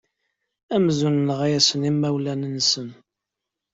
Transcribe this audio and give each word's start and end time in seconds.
Amzun 0.75 1.13
nenɣa-asen 1.19 1.87
imawlan-nsen. 1.91 2.89